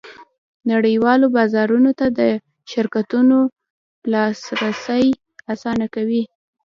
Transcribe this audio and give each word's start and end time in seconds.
نړیوالو 0.71 1.25
بازارونو 1.37 1.91
ته 1.99 2.07
د 2.19 2.21
شرکتونو 2.71 3.37
لاسرسی 4.11 5.05
اسانه 5.53 5.85
کوي 5.95 6.23